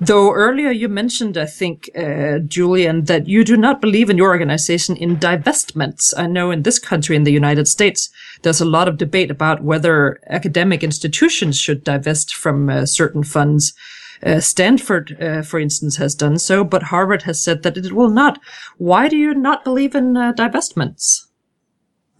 [0.00, 4.30] though earlier you mentioned, I think, uh, Julian, that you do not believe in your
[4.30, 6.14] organization in divestments.
[6.16, 8.08] I know in this country, in the United States,
[8.42, 13.74] there's a lot of debate about whether academic institutions should divest from uh, certain funds.
[14.22, 18.10] Uh, Stanford, uh, for instance, has done so, but Harvard has said that it will
[18.10, 18.38] not.
[18.78, 21.26] Why do you not believe in uh, divestments?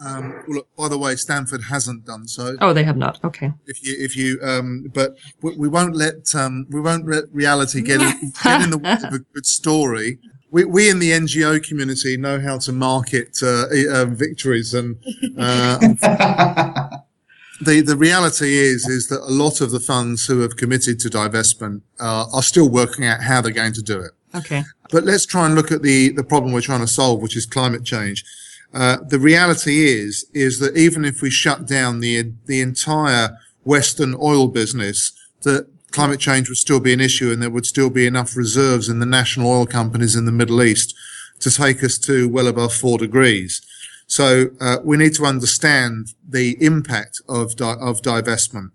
[0.04, 2.56] Um, well, look, by the way, Stanford hasn't done so.
[2.60, 3.22] Oh, they have not.
[3.22, 3.52] Okay.
[3.66, 7.82] If you, if you, um, but we, we won't let, um, we won't let reality
[7.82, 10.18] get in, get in the way of a good story.
[10.50, 14.96] We, we in the NGO community know how to market uh, uh, victories, and
[15.38, 15.78] uh,
[17.60, 21.08] the the reality is is that a lot of the funds who have committed to
[21.08, 24.10] divestment uh, are still working out how they're going to do it.
[24.34, 24.64] Okay.
[24.90, 27.46] But let's try and look at the the problem we're trying to solve, which is
[27.46, 28.24] climate change.
[28.72, 34.14] Uh, the reality is, is that even if we shut down the, the entire Western
[34.14, 38.06] oil business, that climate change would still be an issue and there would still be
[38.06, 40.94] enough reserves in the national oil companies in the Middle East
[41.40, 43.60] to take us to well above four degrees.
[44.06, 48.72] So uh, we need to understand the impact of di- of divestment,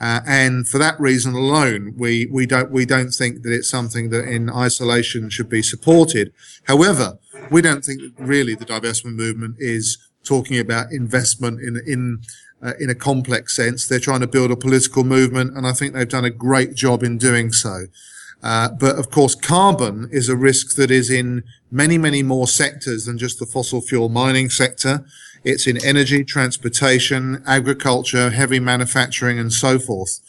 [0.00, 4.10] uh, and for that reason alone, we we don't we don't think that it's something
[4.10, 6.32] that in isolation should be supported.
[6.64, 7.18] However,
[7.50, 12.20] we don't think that really the divestment movement is talking about investment in in
[12.62, 13.86] uh, in a complex sense.
[13.86, 17.02] They're trying to build a political movement, and I think they've done a great job
[17.02, 17.86] in doing so.
[18.42, 23.06] Uh, but of course, carbon is a risk that is in many, many more sectors
[23.06, 25.04] than just the fossil fuel mining sector.
[25.44, 30.20] It's in energy, transportation, agriculture, heavy manufacturing, and so forth.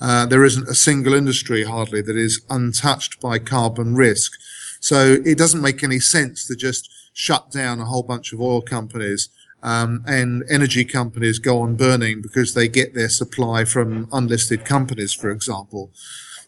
[0.00, 4.32] Uh, there isn't a single industry hardly that is untouched by carbon risk.
[4.80, 8.62] So it doesn't make any sense to just shut down a whole bunch of oil
[8.62, 9.28] companies
[9.62, 15.12] um, and energy companies go on burning because they get their supply from unlisted companies,
[15.12, 15.90] for example.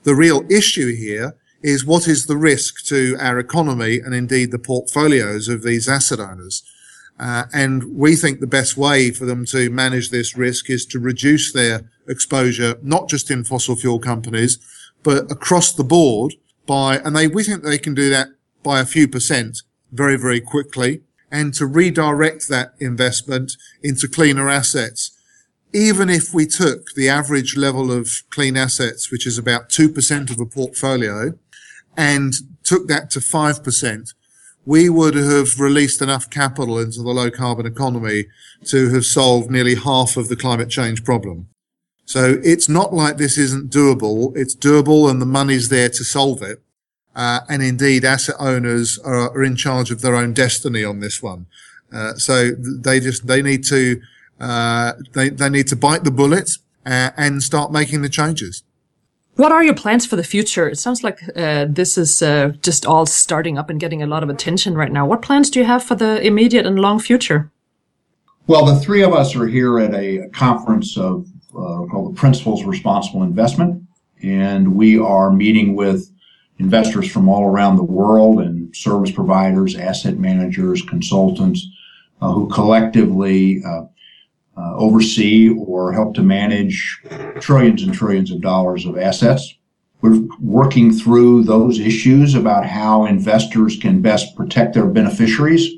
[0.04, 4.58] The real issue here is what is the risk to our economy and indeed the
[4.58, 6.62] portfolios of these asset owners.
[7.18, 10.98] Uh, and we think the best way for them to manage this risk is to
[10.98, 14.58] reduce their exposure, not just in fossil fuel companies,
[15.02, 16.34] but across the board
[16.70, 18.28] by, and they, we think they can do that
[18.62, 25.10] by a few percent very, very quickly and to redirect that investment into cleaner assets.
[25.72, 30.38] Even if we took the average level of clean assets, which is about 2% of
[30.38, 31.32] a portfolio,
[31.96, 34.14] and took that to 5%,
[34.64, 38.26] we would have released enough capital into the low carbon economy
[38.66, 41.48] to have solved nearly half of the climate change problem.
[42.10, 44.36] So it's not like this isn't doable.
[44.36, 46.60] It's doable and the money's there to solve it.
[47.14, 51.22] Uh, and indeed, asset owners are, are, in charge of their own destiny on this
[51.22, 51.46] one.
[51.92, 54.00] Uh, so they just, they need to,
[54.40, 56.50] uh, they, they need to bite the bullet
[56.84, 58.64] uh, and start making the changes.
[59.36, 60.68] What are your plans for the future?
[60.68, 64.24] It sounds like uh, this is uh, just all starting up and getting a lot
[64.24, 65.06] of attention right now.
[65.06, 67.52] What plans do you have for the immediate and long future?
[68.48, 72.64] Well, the three of us are here at a conference of uh, called the Principles
[72.64, 73.82] Responsible Investment.
[74.22, 76.10] And we are meeting with
[76.58, 81.66] investors from all around the world and service providers, asset managers, consultants
[82.20, 83.84] uh, who collectively uh,
[84.56, 87.00] uh, oversee or help to manage
[87.40, 89.54] trillions and trillions of dollars of assets.
[90.02, 95.68] We're working through those issues about how investors can best protect their beneficiaries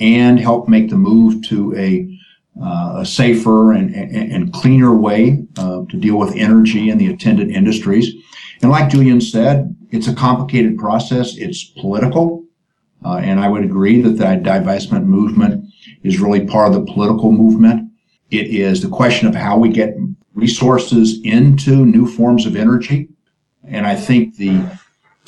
[0.00, 2.15] and help make the move to a
[2.62, 7.50] uh, a safer and, and, cleaner way uh, to deal with energy and the attendant
[7.50, 8.14] industries.
[8.62, 11.36] And like Julian said, it's a complicated process.
[11.36, 12.44] It's political.
[13.04, 15.70] Uh, and I would agree that the divestment movement
[16.02, 17.90] is really part of the political movement.
[18.30, 19.94] It is the question of how we get
[20.34, 23.08] resources into new forms of energy.
[23.64, 24.64] And I think the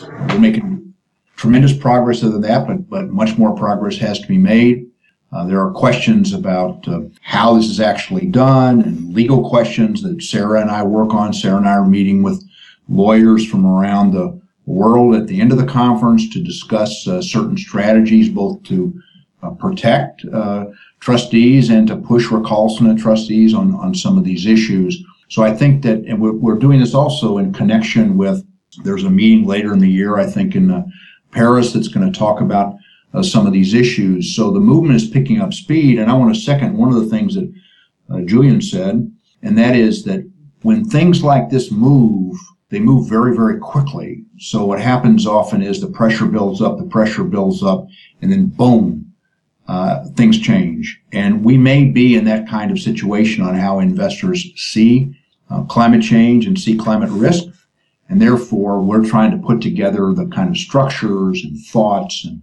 [0.01, 0.95] we're making
[1.37, 4.88] tremendous progress other than that, but, but much more progress has to be made.
[5.31, 10.23] Uh, there are questions about uh, how this is actually done and legal questions that
[10.23, 11.33] Sarah and I work on.
[11.33, 12.43] Sarah and I are meeting with
[12.89, 17.59] lawyers from around the world at the end of the conference to discuss uh, certain
[17.59, 18.99] strategies, both to
[19.43, 20.67] uh, protect uh,
[21.01, 25.03] trustees and to push recalcitrant trustees on, on some of these issues.
[25.29, 28.47] So I think that, and we're, we're doing this also in connection with,
[28.83, 30.85] there's a meeting later in the year, I think in uh,
[31.33, 32.77] Paris, that's going to talk about
[33.15, 34.35] uh, some of these issues.
[34.35, 35.99] So the movement is picking up speed.
[35.99, 37.53] And I want to second one of the things that
[38.11, 39.11] uh, Julian said,
[39.43, 40.29] and that is that
[40.63, 42.37] when things like this move,
[42.71, 44.25] they move very, very quickly.
[44.39, 47.87] So what happens often is the pressure builds up, the pressure builds up,
[48.21, 49.13] and then boom,
[49.69, 51.01] uh, things change.
[51.13, 55.15] And we may be in that kind of situation on how investors see
[55.51, 57.45] uh, climate change and see climate risk.
[58.11, 62.43] And therefore, we're trying to put together the kind of structures and thoughts and,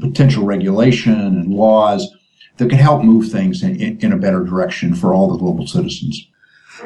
[0.00, 2.08] potential regulation and laws
[2.56, 5.66] that can help move things in, in, in a better direction for all the global
[5.66, 6.26] citizens.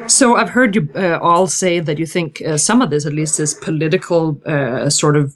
[0.07, 3.13] So I've heard you uh, all say that you think uh, some of this, at
[3.13, 5.35] least, is political, uh, sort of,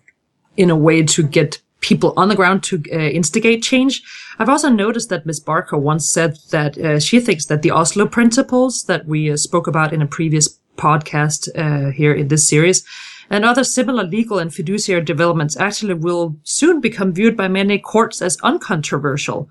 [0.58, 4.02] in a way to get people on the ground to uh, instigate change.
[4.40, 5.40] I've also noticed that Ms.
[5.40, 9.68] Barker once said that uh, she thinks that the Oslo principles that we uh, spoke
[9.68, 11.48] about in a previous podcast
[11.94, 12.86] here in this series
[13.30, 18.22] and other similar legal and fiduciary developments actually will soon become viewed by many courts
[18.22, 19.50] as uncontroversial.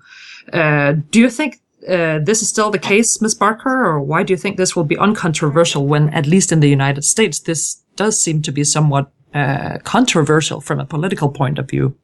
[0.51, 3.35] do you think uh, this is still the case, Ms.
[3.35, 6.69] Barker, or why do you think this will be uncontroversial when, at least in the
[6.69, 11.69] United States, this does seem to be somewhat uh, controversial from a political point of
[11.69, 11.95] view?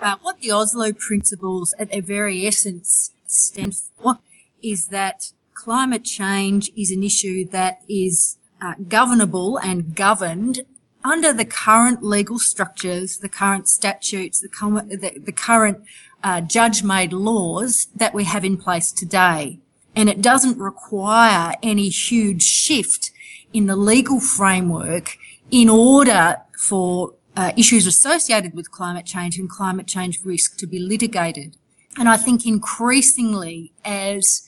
[0.00, 4.18] Uh, what the Oslo principles at their very essence stand for
[4.62, 10.60] is that climate change is an issue that is uh, governable and governed
[11.06, 14.48] under the current legal structures, the current statutes, the,
[14.88, 15.78] the, the current
[16.24, 19.60] uh, judge-made laws that we have in place today.
[19.94, 23.12] And it doesn't require any huge shift
[23.52, 25.16] in the legal framework
[25.50, 30.80] in order for uh, issues associated with climate change and climate change risk to be
[30.80, 31.56] litigated.
[31.96, 34.42] And I think increasingly as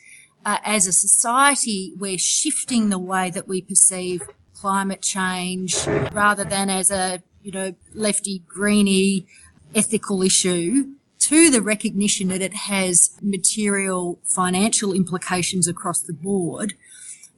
[0.44, 4.22] uh, as a society, we're shifting the way that we perceive
[4.60, 9.26] climate change rather than as a, you know, lefty, greeny
[9.74, 10.88] ethical issue
[11.18, 16.74] to the recognition that it has material financial implications across the board,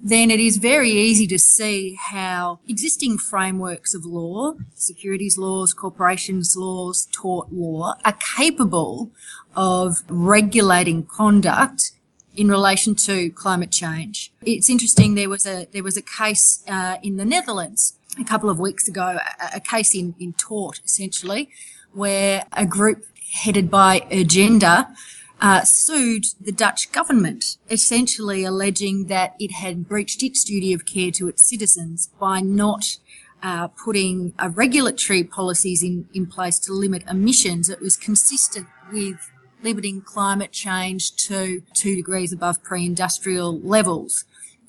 [0.01, 6.57] then it is very easy to see how existing frameworks of law, securities laws, corporations
[6.57, 9.11] laws, tort law, are capable
[9.55, 11.93] of regulating conduct
[12.37, 14.33] in relation to climate change.
[14.43, 15.14] It's interesting.
[15.14, 18.89] There was a there was a case uh, in the Netherlands a couple of weeks
[18.89, 21.51] ago, a, a case in in tort essentially,
[21.93, 24.95] where a group headed by Urgenda
[25.41, 31.11] uh, sued the Dutch government, essentially alleging that it had breached its duty of care
[31.12, 32.99] to its citizens by not
[33.43, 39.31] uh, putting uh, regulatory policies in, in place to limit emissions that was consistent with
[39.63, 44.25] limiting climate change to two degrees above pre-industrial levels.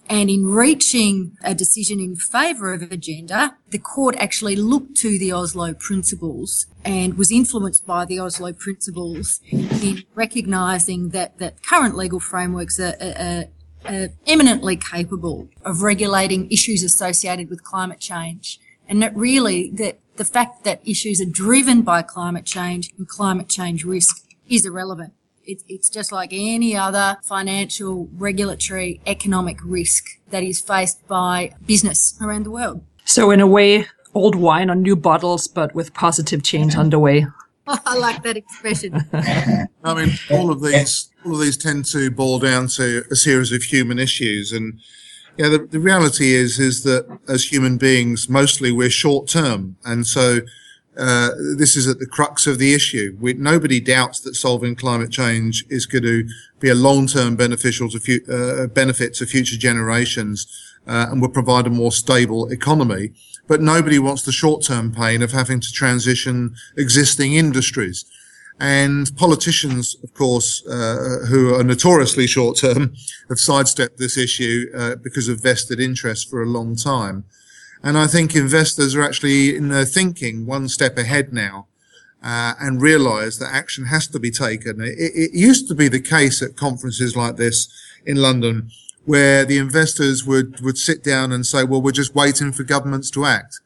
[0.09, 5.31] And in reaching a decision in favour of Urgenda, the court actually looked to the
[5.31, 12.19] Oslo principles and was influenced by the Oslo principles in recognising that, that current legal
[12.19, 13.45] frameworks are, are,
[13.85, 18.59] are eminently capable of regulating issues associated with climate change.
[18.89, 23.47] And that really, that the fact that issues are driven by climate change and climate
[23.47, 25.13] change risk is irrelevant.
[25.43, 32.17] It, it's just like any other financial, regulatory, economic risk that is faced by business
[32.21, 32.83] around the world.
[33.05, 37.25] So, in a way, old wine on new bottles, but with positive change underway.
[37.67, 39.03] I like that expression.
[39.83, 43.51] I mean, all of these, all of these tend to boil down to a series
[43.51, 44.79] of human issues, and
[45.37, 50.05] yeah, the, the reality is, is that as human beings, mostly we're short term, and
[50.05, 50.41] so
[50.97, 53.17] uh, this is at the crux of the issue.
[53.19, 56.27] We, nobody doubts that solving climate change is going to
[56.59, 60.47] be a long-term beneficial to fu- uh, benefit to future generations
[60.87, 63.13] uh, and will provide a more stable economy.
[63.47, 68.05] But nobody wants the short-term pain of having to transition existing industries.
[68.59, 72.93] And politicians, of course, uh, who are notoriously short-term,
[73.29, 77.23] have sidestepped this issue uh, because of vested interest for a long time.
[77.83, 81.67] And I think investors are actually in their thinking one step ahead now.
[82.23, 84.79] Uh, and realize that action has to be taken.
[84.79, 87.67] It, it, used to be the case at conferences like this
[88.05, 88.69] in London,
[89.05, 93.09] where the investors would would sit down and say, "Well, we're just waiting for governments
[93.11, 93.59] to act."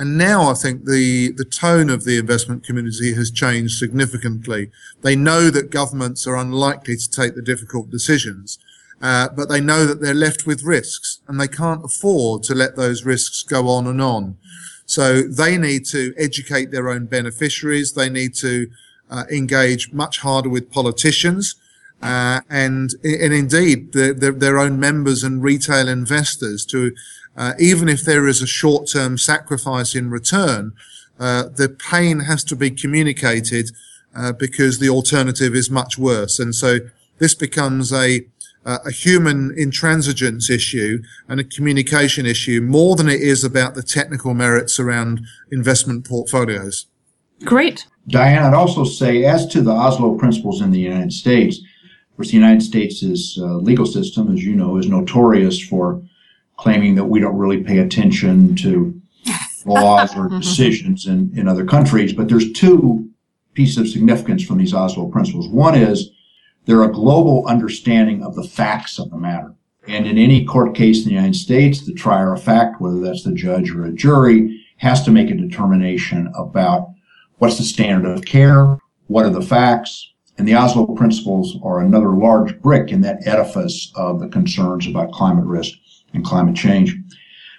[0.00, 4.70] And now I think the, the tone of the investment community has changed significantly.
[5.02, 8.58] They know that governments are unlikely to take the difficult decisions,
[9.00, 12.76] uh, but they know that they're left with risks and they can't afford to let
[12.76, 14.36] those risks go on and on.
[14.86, 17.92] So they need to educate their own beneficiaries.
[17.92, 18.68] They need to
[19.10, 21.54] uh, engage much harder with politicians.
[22.02, 26.92] Uh, and and indeed the, the, their own members and retail investors to
[27.36, 30.72] uh, even if there is a short-term sacrifice in return,
[31.18, 33.70] uh, the pain has to be communicated
[34.16, 36.38] uh, because the alternative is much worse.
[36.38, 36.78] And so
[37.18, 38.26] this becomes a
[38.64, 44.34] a human intransigence issue and a communication issue more than it is about the technical
[44.34, 46.86] merits around investment portfolios.
[47.44, 47.86] Great.
[48.08, 52.28] Myanna, I'd also say, as to the Oslo principles in the United States, of course,
[52.28, 56.02] the United States' uh, legal system, as you know, is notorious for
[56.58, 59.00] claiming that we don't really pay attention to
[59.64, 62.12] laws or decisions in, in other countries.
[62.12, 63.08] But there's two
[63.54, 65.48] pieces of significance from these Oslo principles.
[65.48, 66.10] One is
[66.64, 69.54] they're a global understanding of the facts of the matter.
[69.88, 73.24] And in any court case in the United States, the trier of fact, whether that's
[73.24, 76.88] the judge or a jury, has to make a determination about
[77.38, 82.10] what's the standard of care, what are the facts, and the Oslo principles are another
[82.10, 85.74] large brick in that edifice of the concerns about climate risk
[86.14, 86.96] and climate change.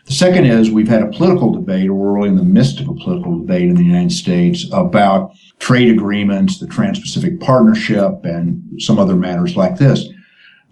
[0.06, 2.88] The second is we've had a political debate, or we're really in the midst of
[2.88, 5.32] a political debate in the United States about
[5.62, 10.10] trade agreements, the Trans-Pacific Partnership, and some other matters like this.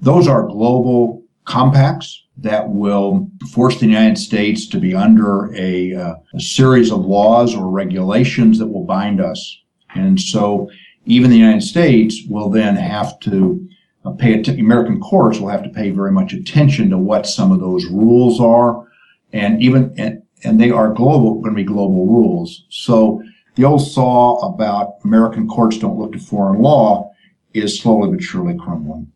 [0.02, 6.16] Those are global compacts that will force the United States to be under a, uh,
[6.34, 9.62] a series of laws or regulations that will bind us.
[9.94, 10.70] And so
[11.06, 13.70] even the United States will then have to
[14.06, 17.52] uh, pay att- American courts will have to pay very much attention to what some
[17.52, 18.88] of those rules are,
[19.34, 22.66] and even and, and they are global going to be global rules.
[22.70, 23.22] So
[23.56, 27.12] the old saw about American courts don't look to foreign law
[27.54, 29.12] is slowly but surely crumbling.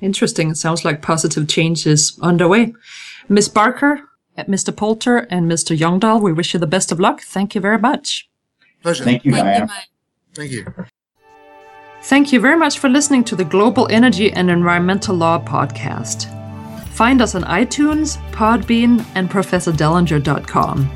[0.00, 0.50] Interesting.
[0.50, 2.74] It sounds like positive change is underway.
[3.28, 3.48] Ms.
[3.48, 4.00] Barker,
[4.38, 4.74] Mr.
[4.74, 5.76] Poulter, and Mr.
[5.76, 7.22] Youngdahl, we wish you the best of luck.
[7.22, 8.28] Thank you very much.
[8.82, 9.04] Pleasure.
[9.04, 9.68] Thank you, Thank Myanna.
[9.68, 9.82] you.
[10.34, 10.86] Thank you.
[12.02, 16.28] Thank you very much for listening to the Global Energy and Environmental Law podcast.
[16.88, 20.90] Find us on iTunes, Podbean, and ProfessorDellinger.com.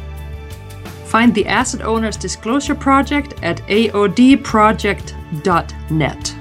[1.09, 6.38] Find the Asset Owners Disclosure Project at aodproject.net.